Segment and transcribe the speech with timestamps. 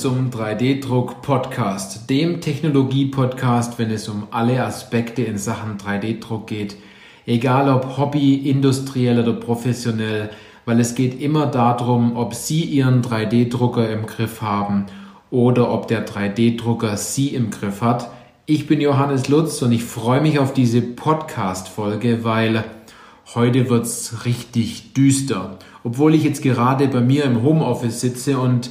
[0.00, 6.76] Zum 3D-Druck-Podcast, dem Technologie-Podcast, wenn es um alle Aspekte in Sachen 3D-Druck geht.
[7.26, 10.30] Egal ob Hobby, industriell oder professionell,
[10.64, 14.86] weil es geht immer darum, ob Sie Ihren 3D-Drucker im Griff haben
[15.30, 18.10] oder ob der 3D-Drucker Sie im Griff hat.
[18.46, 22.64] Ich bin Johannes Lutz und ich freue mich auf diese Podcast-Folge, weil
[23.34, 25.58] heute wird es richtig düster.
[25.84, 28.70] Obwohl ich jetzt gerade bei mir im Homeoffice sitze und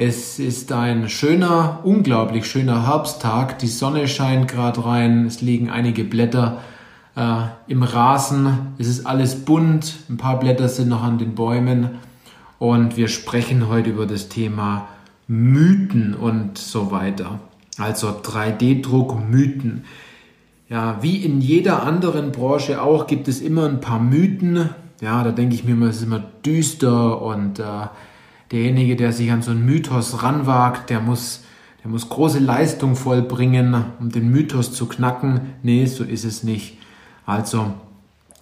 [0.00, 3.58] es ist ein schöner, unglaublich schöner Herbsttag.
[3.58, 5.26] Die Sonne scheint gerade rein.
[5.26, 6.62] Es liegen einige Blätter
[7.16, 8.74] äh, im Rasen.
[8.78, 9.96] Es ist alles bunt.
[10.08, 11.98] Ein paar Blätter sind noch an den Bäumen.
[12.60, 14.86] Und wir sprechen heute über das Thema
[15.26, 17.40] Mythen und so weiter.
[17.76, 19.84] Also 3D-Druck, Mythen.
[20.68, 24.70] Ja, wie in jeder anderen Branche auch gibt es immer ein paar Mythen.
[25.00, 27.88] Ja, da denke ich mir immer, es ist immer düster und äh,
[28.50, 31.44] derjenige, der sich an so einen Mythos ranwagt, der muss,
[31.82, 35.40] der muss große Leistung vollbringen, um den Mythos zu knacken.
[35.62, 36.78] Nee, so ist es nicht.
[37.26, 37.74] Also,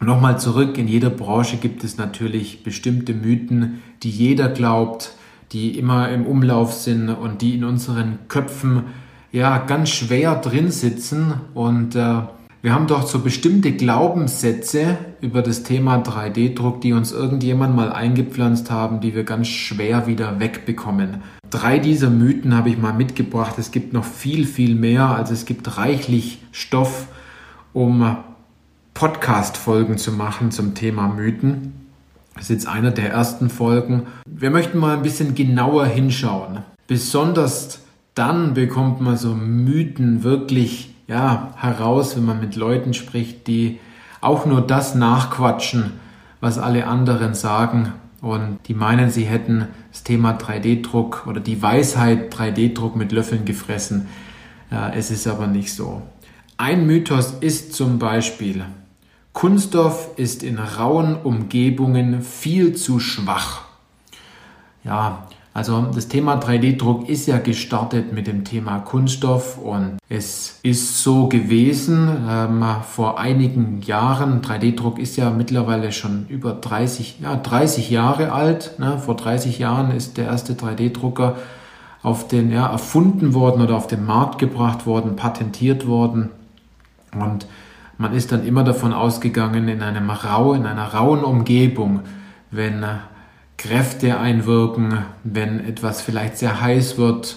[0.00, 5.12] nochmal zurück, in jeder Branche gibt es natürlich bestimmte Mythen, die jeder glaubt,
[5.52, 8.84] die immer im Umlauf sind und die in unseren Köpfen
[9.32, 12.22] ja ganz schwer drin sitzen und äh,
[12.60, 18.70] wir haben doch so bestimmte Glaubenssätze über das Thema 3D-Druck, die uns irgendjemand mal eingepflanzt
[18.70, 21.22] haben, die wir ganz schwer wieder wegbekommen.
[21.50, 23.54] Drei dieser Mythen habe ich mal mitgebracht.
[23.58, 25.06] Es gibt noch viel, viel mehr.
[25.06, 27.06] Also es gibt reichlich Stoff,
[27.72, 28.16] um
[28.94, 31.74] Podcast-Folgen zu machen zum Thema Mythen.
[32.34, 34.08] Das ist jetzt einer der ersten Folgen.
[34.28, 36.64] Wir möchten mal ein bisschen genauer hinschauen.
[36.88, 37.82] Besonders
[38.14, 43.80] dann bekommt man so Mythen wirklich ja, heraus, wenn man mit Leuten spricht, die
[44.20, 45.94] auch nur das nachquatschen,
[46.40, 47.92] was alle anderen sagen.
[48.20, 54.08] Und die meinen, sie hätten das Thema 3D-Druck oder die Weisheit 3D-Druck mit Löffeln gefressen.
[54.94, 56.02] Es ist aber nicht so.
[56.56, 58.64] Ein Mythos ist zum Beispiel,
[59.32, 63.62] Kunststoff ist in rauen Umgebungen viel zu schwach.
[64.82, 65.28] Ja,
[65.58, 71.28] also das Thema 3D-Druck ist ja gestartet mit dem Thema Kunststoff und es ist so
[71.28, 74.40] gewesen ähm, vor einigen Jahren.
[74.40, 78.78] 3D-Druck ist ja mittlerweile schon über 30, ja, 30 Jahre alt.
[78.78, 78.98] Ne?
[78.98, 81.34] Vor 30 Jahren ist der erste 3D-Drucker
[82.04, 86.30] auf den ja, erfunden worden oder auf den Markt gebracht worden, patentiert worden
[87.12, 87.48] und
[87.96, 92.02] man ist dann immer davon ausgegangen, in einem rau, in einer rauen Umgebung,
[92.52, 92.84] wenn
[93.58, 97.36] Kräfte einwirken, wenn etwas vielleicht sehr heiß wird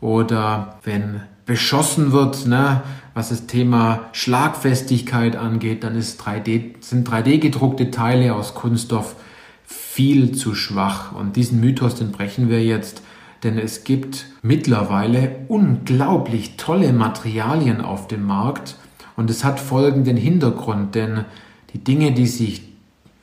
[0.00, 2.82] oder wenn beschossen wird, ne,
[3.14, 9.16] was das Thema Schlagfestigkeit angeht, dann ist 3D, sind 3D gedruckte Teile aus Kunststoff
[9.64, 11.12] viel zu schwach.
[11.12, 13.02] Und diesen Mythos, den brechen wir jetzt,
[13.42, 18.76] denn es gibt mittlerweile unglaublich tolle Materialien auf dem Markt
[19.16, 21.24] und es hat folgenden Hintergrund, denn
[21.72, 22.75] die Dinge, die sich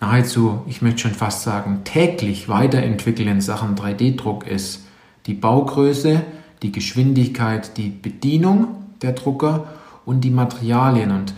[0.03, 4.85] nahezu, ich möchte schon fast sagen, täglich weiterentwickeln in Sachen 3D-Druck ist
[5.27, 6.21] die Baugröße,
[6.61, 8.67] die Geschwindigkeit, die Bedienung
[9.01, 9.65] der Drucker
[10.05, 11.11] und die Materialien.
[11.11, 11.33] Und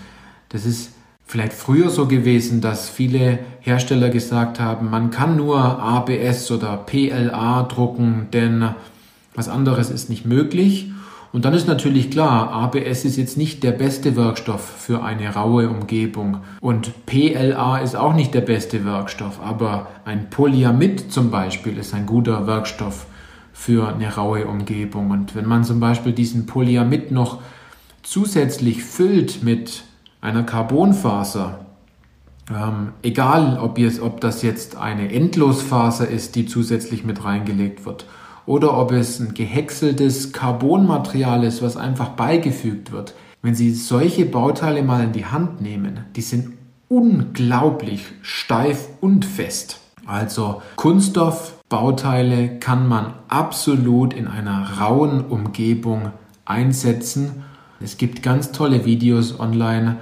[0.50, 0.94] das ist
[1.28, 7.64] vielleicht früher so gewesen, dass viele Hersteller gesagt haben, man kann nur ABS oder PLA
[7.64, 8.70] drucken, denn
[9.36, 10.92] was anderes ist nicht möglich.
[11.36, 15.68] Und dann ist natürlich klar, ABS ist jetzt nicht der beste Werkstoff für eine raue
[15.68, 21.94] Umgebung und PLA ist auch nicht der beste Werkstoff, aber ein Polyamid zum Beispiel ist
[21.94, 23.08] ein guter Werkstoff
[23.52, 25.12] für eine raue Umgebung.
[25.12, 27.42] Und wenn man zum Beispiel diesen Polyamid noch
[28.02, 29.84] zusätzlich füllt mit
[30.22, 31.66] einer Carbonfaser,
[32.50, 38.06] ähm, egal ob, jetzt, ob das jetzt eine Endlosfaser ist, die zusätzlich mit reingelegt wird,
[38.46, 43.16] oder ob es ein gehäckseltes Carbonmaterial ist, was einfach beigefügt wird.
[43.42, 46.54] Wenn Sie solche Bauteile mal in die Hand nehmen, die sind
[46.88, 49.80] unglaublich steif und fest.
[50.06, 56.12] Also Kunststoffbauteile kann man absolut in einer rauen Umgebung
[56.46, 57.44] einsetzen.
[57.80, 59.98] Es gibt ganz tolle Videos online,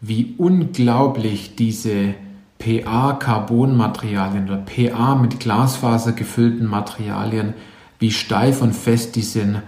[0.00, 2.14] wie unglaublich diese
[2.58, 7.54] PA-Carbonmaterialien oder PA mit Glasfaser gefüllten Materialien
[7.98, 9.62] wie steif und fest die sind.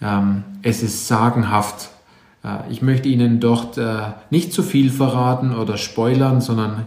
[0.00, 1.90] Ähm, es ist sagenhaft.
[2.44, 6.86] Äh, ich möchte Ihnen dort äh, nicht zu viel verraten oder spoilern, sondern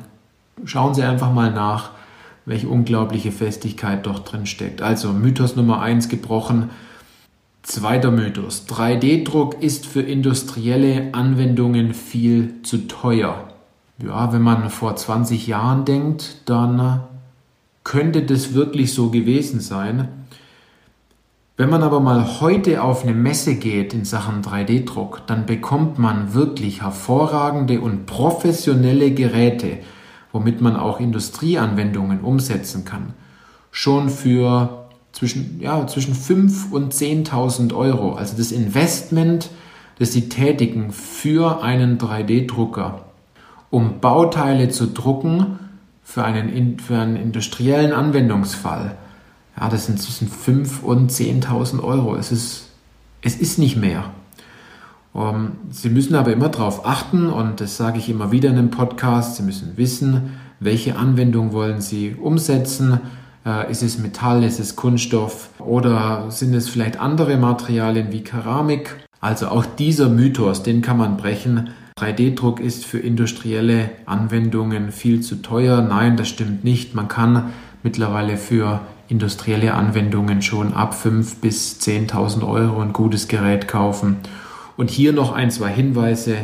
[0.63, 1.91] schauen Sie einfach mal nach,
[2.45, 4.81] welche unglaubliche Festigkeit dort drin steckt.
[4.81, 6.69] Also Mythos Nummer eins gebrochen.
[7.63, 8.67] Zweiter Mythos.
[8.69, 13.49] 3D-Druck ist für industrielle Anwendungen viel zu teuer.
[13.97, 17.01] Ja, wenn man vor 20 Jahren denkt, dann
[17.83, 20.09] könnte das wirklich so gewesen sein.
[21.57, 26.33] Wenn man aber mal heute auf eine Messe geht in Sachen 3D-Druck, dann bekommt man
[26.33, 29.77] wirklich hervorragende und professionelle Geräte,
[30.33, 33.13] womit man auch Industrieanwendungen umsetzen kann.
[33.71, 38.15] Schon für zwischen, ja, zwischen 5.000 und 10.000 Euro.
[38.15, 39.49] Also das Investment,
[39.97, 43.05] das Sie tätigen für einen 3D-Drucker,
[43.69, 45.57] um Bauteile zu drucken
[46.03, 48.97] für einen, für einen industriellen Anwendungsfall,
[49.59, 52.15] ja, das sind zwischen 5.000 und 10.000 Euro.
[52.15, 52.69] Es ist,
[53.21, 54.11] es ist nicht mehr.
[55.13, 58.57] Um, ähm, Sie müssen aber immer darauf achten, und das sage ich immer wieder in
[58.57, 62.99] einem Podcast, Sie müssen wissen, welche Anwendung wollen Sie umsetzen.
[63.45, 68.95] Äh, ist es Metall, ist es Kunststoff oder sind es vielleicht andere Materialien wie Keramik?
[69.21, 71.69] Also auch dieser Mythos, den kann man brechen.
[71.97, 75.81] 3D-Druck ist für industrielle Anwendungen viel zu teuer.
[75.81, 76.93] Nein, das stimmt nicht.
[76.93, 77.53] Man kann
[77.83, 84.17] mittlerweile für industrielle Anwendungen schon ab 5.000 bis 10.000 Euro ein gutes Gerät kaufen.
[84.77, 86.37] Und hier noch ein, zwei Hinweise.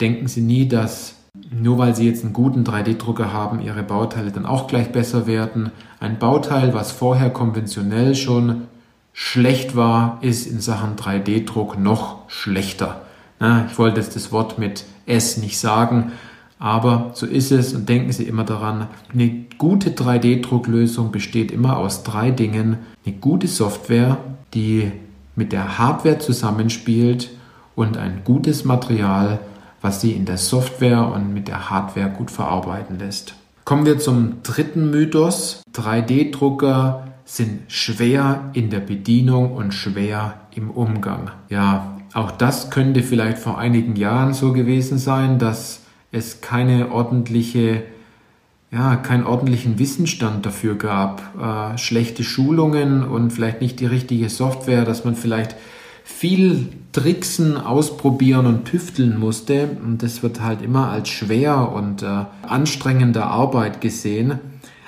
[0.00, 1.16] Denken Sie nie, dass
[1.50, 5.70] nur weil Sie jetzt einen guten 3D-Drucker haben, Ihre Bauteile dann auch gleich besser werden.
[6.00, 8.62] Ein Bauteil, was vorher konventionell schon
[9.12, 13.02] schlecht war, ist in Sachen 3D-Druck noch schlechter.
[13.68, 16.12] ich wollte jetzt das Wort mit S nicht sagen,
[16.58, 22.02] aber so ist es und denken Sie immer daran, eine gute 3D-Drucklösung besteht immer aus
[22.02, 22.78] drei Dingen.
[23.06, 24.18] Eine gute Software,
[24.54, 24.90] die
[25.36, 27.30] mit der Hardware zusammenspielt
[27.76, 29.38] und ein gutes Material,
[29.80, 33.34] was sie in der Software und mit der Hardware gut verarbeiten lässt.
[33.64, 35.62] Kommen wir zum dritten Mythos.
[35.74, 41.30] 3D-Drucker sind schwer in der Bedienung und schwer im Umgang.
[41.50, 45.82] Ja, auch das könnte vielleicht vor einigen Jahren so gewesen sein, dass
[46.12, 47.82] es keine ordentliche,
[48.70, 54.84] ja, keinen ordentlichen Wissensstand dafür gab, äh, schlechte Schulungen und vielleicht nicht die richtige Software,
[54.84, 55.56] dass man vielleicht
[56.04, 59.76] viel Tricksen, ausprobieren und tüfteln musste.
[59.84, 64.38] Und das wird halt immer als schwer und äh, anstrengende Arbeit gesehen.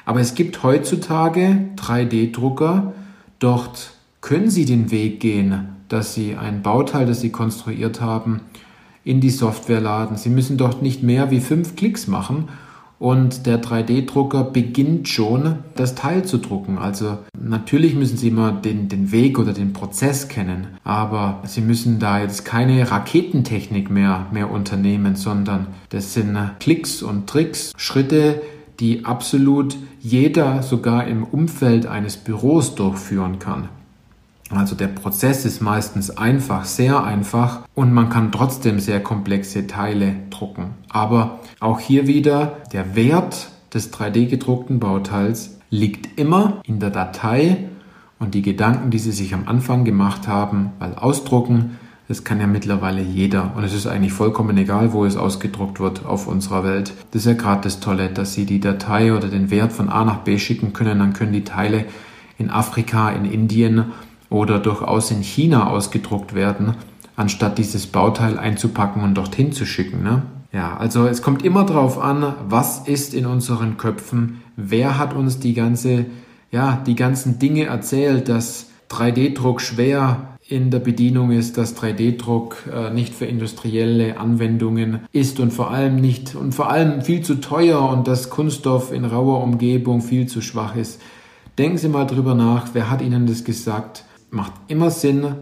[0.07, 2.95] Aber es gibt heutzutage 3D-Drucker.
[3.39, 3.93] Dort
[4.23, 8.41] können Sie den Weg gehen, dass Sie ein Bauteil, das Sie konstruiert haben,
[9.05, 10.17] in die Software laden.
[10.17, 12.49] Sie müssen dort nicht mehr wie fünf Klicks machen
[13.01, 16.77] und der 3D-Drucker beginnt schon, das Teil zu drucken.
[16.77, 21.99] Also natürlich müssen Sie immer den, den Weg oder den Prozess kennen, aber Sie müssen
[21.99, 28.43] da jetzt keine Raketentechnik mehr, mehr unternehmen, sondern das sind Klicks und Tricks, Schritte,
[28.81, 33.71] die absolut jeder sogar im Umfeld eines Büros durchführen kann.
[34.51, 40.15] Also der Prozess ist meistens einfach, sehr einfach und man kann trotzdem sehr komplexe Teile
[40.31, 40.75] drucken.
[40.89, 47.69] Aber auch hier wieder der Wert des 3D gedruckten Bauteils liegt immer in der Datei
[48.19, 52.49] und die Gedanken, die Sie sich am Anfang gemacht haben, weil ausdrucken, das kann ja
[52.49, 56.93] mittlerweile jeder und es ist eigentlich vollkommen egal, wo es ausgedruckt wird auf unserer Welt.
[57.13, 60.05] Das ist ja gerade das Tolle, dass Sie die Datei oder den Wert von A
[60.05, 61.85] nach B schicken können, dann können die Teile
[62.37, 63.93] in Afrika, in Indien
[64.31, 66.75] oder durchaus in China ausgedruckt werden,
[67.17, 70.03] anstatt dieses Bauteil einzupacken und dorthin zu schicken.
[70.03, 70.23] Ne?
[70.53, 75.39] Ja, also es kommt immer darauf an, was ist in unseren Köpfen, wer hat uns
[75.39, 76.07] die ganze,
[76.51, 82.93] ja, die ganzen Dinge erzählt, dass 3D-Druck schwer in der Bedienung ist, dass 3D-Druck äh,
[82.93, 87.89] nicht für industrielle Anwendungen ist und vor allem nicht und vor allem viel zu teuer
[87.89, 91.01] und dass Kunststoff in rauer Umgebung viel zu schwach ist.
[91.57, 94.05] Denken Sie mal drüber nach, wer hat Ihnen das gesagt?
[94.31, 95.35] Macht immer Sinn,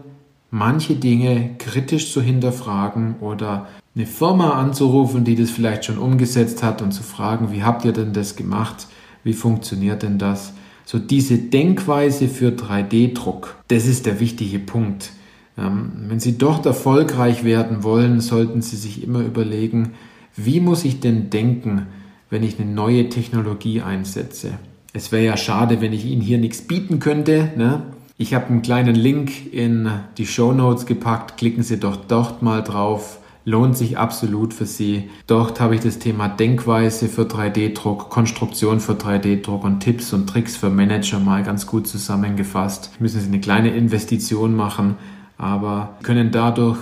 [0.51, 6.81] manche Dinge kritisch zu hinterfragen oder eine Firma anzurufen, die das vielleicht schon umgesetzt hat
[6.81, 8.87] und zu fragen, wie habt ihr denn das gemacht?
[9.23, 10.53] Wie funktioniert denn das?
[10.85, 15.11] So diese Denkweise für 3D-Druck, das ist der wichtige Punkt.
[15.57, 19.91] Ähm, wenn Sie dort erfolgreich werden wollen, sollten Sie sich immer überlegen,
[20.35, 21.87] wie muss ich denn denken,
[22.29, 24.53] wenn ich eine neue Technologie einsetze?
[24.93, 27.51] Es wäre ja schade, wenn ich Ihnen hier nichts bieten könnte.
[27.55, 27.83] Ne?
[28.21, 31.37] Ich habe einen kleinen Link in die Show Notes gepackt.
[31.37, 33.19] Klicken Sie doch dort mal drauf.
[33.45, 35.09] Lohnt sich absolut für Sie.
[35.25, 40.57] Dort habe ich das Thema Denkweise für 3D-Druck, Konstruktion für 3D-Druck und Tipps und Tricks
[40.57, 42.91] für Manager mal ganz gut zusammengefasst.
[42.99, 44.97] Müssen Sie eine kleine Investition machen,
[45.37, 46.79] aber können dadurch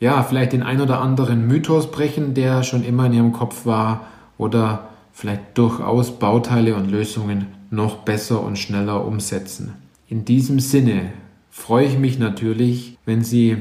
[0.00, 4.06] ja vielleicht den ein oder anderen Mythos brechen, der schon immer in Ihrem Kopf war
[4.38, 9.85] oder vielleicht durchaus Bauteile und Lösungen noch besser und schneller umsetzen.
[10.08, 11.12] In diesem Sinne
[11.50, 13.56] freue ich mich natürlich, wenn Sie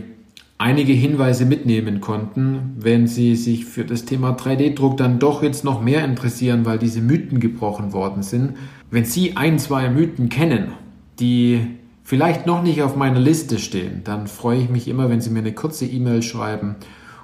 [0.60, 5.82] einige Hinweise mitnehmen konnten, wenn Sie sich für das Thema 3D-Druck dann doch jetzt noch
[5.82, 8.58] mehr interessieren, weil diese Mythen gebrochen worden sind.
[8.92, 10.74] Wenn Sie ein, zwei Mythen kennen,
[11.20, 11.66] die
[12.04, 15.40] vielleicht noch nicht auf meiner Liste stehen, dann freue ich mich immer, wenn Sie mir
[15.40, 16.76] eine kurze E-Mail schreiben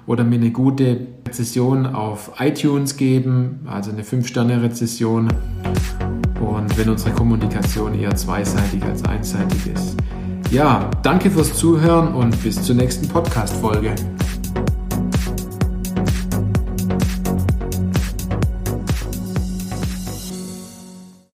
[0.08, 5.28] oder mir eine gute Rezession auf iTunes geben, also eine 5-Sterne-Rezession.
[6.76, 9.98] Wenn unsere Kommunikation eher zweiseitig als einseitig ist.
[10.52, 13.96] Ja, danke fürs Zuhören und bis zur nächsten Podcast-Folge.